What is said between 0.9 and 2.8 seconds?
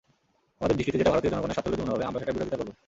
যেটা ভারতীয় জনগণের স্বার্থবিরোধী মনে হবে, আমরা সেটার বিরোধিতা করব।